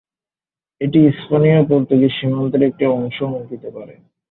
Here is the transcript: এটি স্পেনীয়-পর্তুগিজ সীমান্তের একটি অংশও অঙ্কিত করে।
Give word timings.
এটি 0.81 0.99
স্পেনীয়-পর্তুগিজ 1.19 2.11
সীমান্তের 2.17 2.61
একটি 2.69 2.83
অংশও 2.93 3.25
অঙ্কিত 3.31 3.63
করে। 3.75 3.93